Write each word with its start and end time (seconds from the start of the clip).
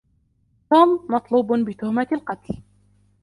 توم 0.69 0.89
مطلوب 1.09 1.53
بتهمة 1.69 2.07
القتل. 2.11 2.61